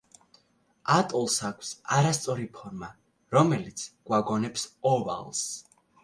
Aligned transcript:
ატოლს 0.91 1.33
აქვს 1.49 1.73
არასწორი 1.97 2.47
ფორმა, 2.55 2.89
რომელიც 3.35 3.83
გვაგონებს 4.09 4.65
ოვალს. 4.93 5.43